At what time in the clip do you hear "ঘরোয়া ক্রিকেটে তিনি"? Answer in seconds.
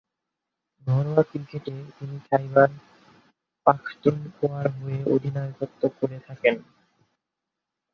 0.87-2.17